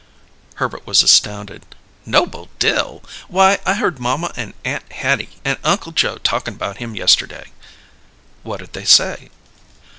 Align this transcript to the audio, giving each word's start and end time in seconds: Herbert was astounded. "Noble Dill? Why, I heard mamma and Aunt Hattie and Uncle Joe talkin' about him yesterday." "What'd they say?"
Herbert 0.55 0.87
was 0.87 1.03
astounded. 1.03 1.63
"Noble 2.07 2.49
Dill? 2.57 3.03
Why, 3.27 3.59
I 3.67 3.75
heard 3.75 3.99
mamma 3.99 4.33
and 4.35 4.55
Aunt 4.65 4.91
Hattie 4.91 5.37
and 5.45 5.59
Uncle 5.63 5.91
Joe 5.91 6.17
talkin' 6.17 6.55
about 6.55 6.77
him 6.77 6.95
yesterday." 6.95 7.51
"What'd 8.41 8.73
they 8.73 8.85
say?" 8.85 9.29